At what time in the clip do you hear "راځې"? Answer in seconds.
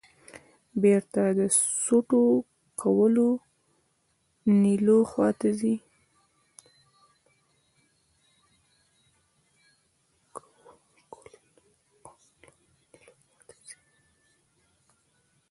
5.51-5.75